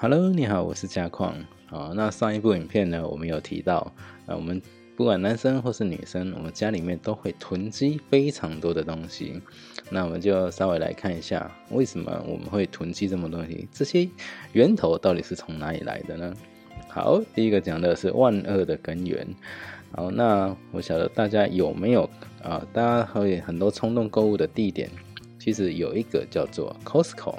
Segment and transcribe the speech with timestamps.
[0.00, 1.34] Hello，你好，我是嘉矿。
[1.66, 3.92] 好，那上一部影片呢，我们有提到，
[4.26, 4.62] 呃，我们
[4.94, 9.42] 不管男生或是女生，我们家里面都会囤积非常多的东西。
[9.90, 13.66] 那我们就稍微来看一下，为什么我们会囤积这么多东西？
[13.72, 14.08] 这些
[14.52, 16.32] 源头到底是从哪里来的呢？
[16.86, 19.26] 好，第一个讲的是万恶的根源。
[19.90, 22.08] 好，那我晓得大家有没有
[22.44, 22.64] 啊？
[22.72, 24.88] 大家会很多冲动购物的地点，
[25.40, 27.34] 其实有一个叫做 Costco。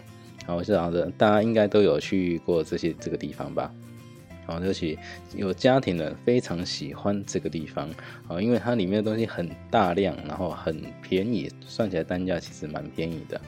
[0.49, 3.71] 好，我想着大家应该都有去过这些这个地方吧？
[4.47, 4.97] 好，而且
[5.35, 7.87] 有家庭的非常喜欢这个地方
[8.27, 13.39] 啊，因为它里面的东西很大量，然后很便宜，算起来单价其实蛮便宜的。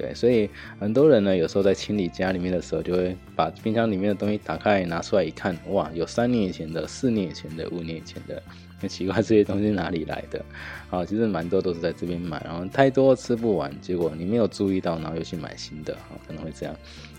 [0.00, 8.42] 对，所以很多人呢，有时候在清理家里面的时候，就会把冰箱里面的东西打开拿出来一看，哇，有三年以前的、四年以前的、五年以前的，
[8.78, 10.42] 很奇怪这些东西哪里来的？
[10.88, 16.74] 啊，其实蛮多都是在这边买，然后太多吃不完，结果你没有注意到，然后又去买新的，啊，可能会这样。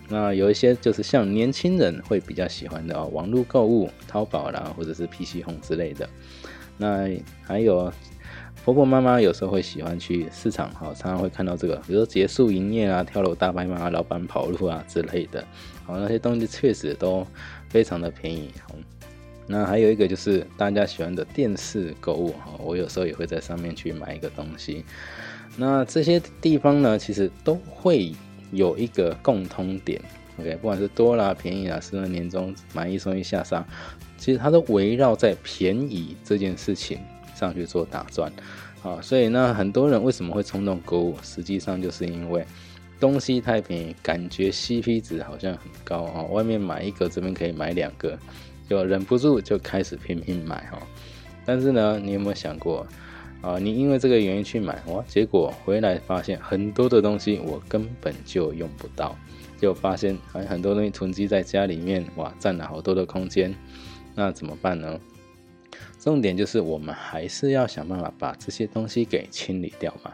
[0.10, 6.10] 那有一些就是像年轻人会比较喜欢的哦，网络购物、淘宝啦，或者是 PC 红之类的。
[6.78, 7.08] 那
[7.44, 7.94] 还有。
[8.64, 15.44] 婆婆妈妈有时候会喜欢去市场，哈，常常会看到这个，比如说结束营业啊，跳楼大拍卖，老板跑路啊之类的，
[15.84, 17.26] 好，那些东西确实都
[17.70, 18.52] 非常的便宜。
[19.48, 24.86] 那还有一个就是大家喜欢的电视购物，哈，我有时候也会在上面去买一个东西。
[25.58, 28.14] 那这些地方呢，其实都会
[28.52, 30.00] 有一个共通点
[30.40, 33.66] ，OK，不管是多啦、便宜啦，是年终买一送一下杀，
[34.18, 37.00] 其实它都围绕在便宜这件事情。
[37.42, 38.32] 上去做打转，
[38.84, 41.16] 啊，所以呢很多人为什么会冲动购物？
[41.24, 42.46] 实际上就是因为
[43.00, 48.16] 东西太便宜，感觉 CP 值好像很高啊，外面买一个，这边可以买两个，
[48.70, 50.78] 就忍不住就开始拼命买哈。
[51.44, 52.86] 但是呢，你有没有想过
[53.42, 53.58] 啊？
[53.58, 59.18] 你因为这个原因去买哇，结果回来发现很多的东西我根本就用不到，
[59.60, 63.52] 就发现还很多东西囤积在家里面哇，占了好多的空间，
[64.14, 65.00] 那怎么办呢？
[66.00, 70.14] 重点就是我们还是要想办法把这些东西给清理掉嘛。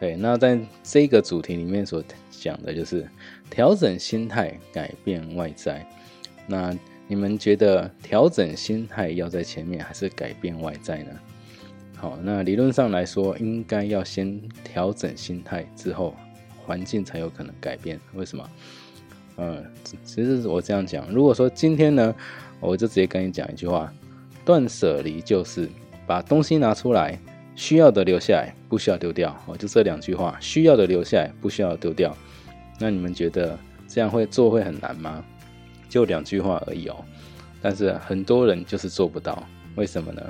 [0.00, 3.08] 对，那在这个主题里面所讲的就是
[3.50, 5.84] 调整心态，改变外在。
[6.46, 6.72] 那
[7.08, 11.10] 你们觉得调整心态要在前面，还是改变外在呢？
[11.96, 16.14] 好，那理论上来说，应该要先调整心态，之后
[16.64, 17.98] 环境才有可能改变。
[18.14, 18.50] 为什么？
[19.38, 19.64] 嗯，
[20.04, 22.14] 其实我这样讲，如果说今天呢，
[22.60, 23.92] 我就直接跟你讲一句话。
[24.48, 25.68] 断舍离就是
[26.06, 27.18] 把东西拿出来，
[27.54, 29.38] 需要的留下来，不需要丢掉。
[29.44, 32.16] 哦，就这两句话，需要的留下来，不需要丢掉。
[32.78, 35.22] 那你们觉得这样会做会很难吗？
[35.90, 36.96] 就两句话而已哦。
[37.60, 40.22] 但是很多人就是做不到，为什么呢？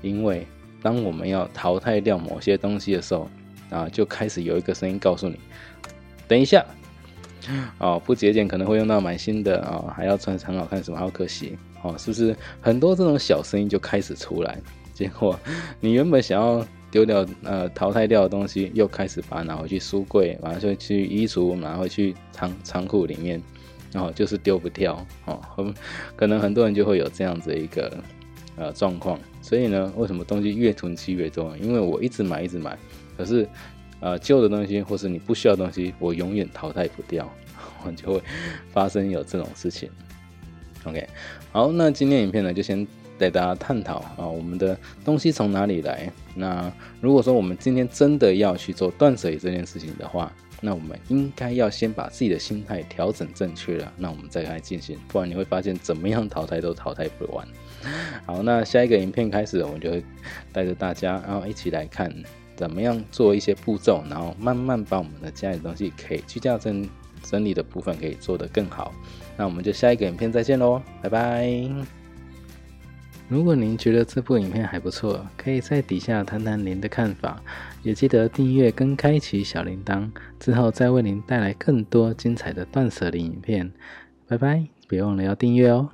[0.00, 0.46] 因为
[0.80, 3.28] 当我们要淘汰掉某些东西的时候，
[3.68, 5.38] 啊，就开始有一个声音告诉你：
[6.26, 6.64] 等一下，
[7.76, 11.58] 哦，不节俭可能会用到买新的啊，还要穿很好看，什么好可惜。
[11.82, 14.58] 哦，是不是很多这种小声音就开始出来？
[14.94, 15.38] 结果
[15.80, 23.42] 你原本想要丢掉、呃淘汰掉的东西，又开始把它拿回去书柜，然后就去衣橱，拿回去仓仓库里面，
[23.90, 25.04] 然后就是丢不掉。
[25.24, 25.74] 哦，
[26.14, 27.98] 可能很多人就会有这样子一个
[28.56, 29.18] 呃状况。
[29.40, 31.56] 所以呢，为什么东西越囤积越多？
[31.56, 32.78] 因为我一直买，一直买，
[33.16, 33.48] 可是
[34.00, 37.28] 呃旧的东西或是你不需要的东西，我永远淘汰不掉，
[37.84, 38.22] 我 就会
[38.70, 39.90] 发生有这种事情。
[40.84, 41.08] OK，
[41.52, 42.86] 好，那今天影片呢就先
[43.18, 46.10] 带大家探讨啊，我们的东西从哪里来？
[46.34, 57.46] 那如果说我们今天真的要去做断舍离这件事情的话，那我们应该要先把自己的心态调整正确了，那我们再来进行，不然你会发现怎么样淘汰都淘汰不完。
[58.26, 60.04] 好，那下一个影片开始，我们就会
[60.52, 62.12] 带着大家，然后一起来看
[62.56, 66.88] 怎么样做一些步骤，然后慢慢把我们的家里东西可以居家整
[67.22, 68.92] 整理的部分可以做得更好。
[69.36, 71.70] 那我们就下一个影片再见喽，拜拜！
[73.28, 77.40] 如果您觉得这部影片还不错，可以在底下谈谈您的看法，
[77.82, 83.72] 也记得订阅跟开启小铃铛，之后再为您带来更多精彩的断舍离影片。
[84.28, 85.88] 拜拜，别忘了要订阅哦！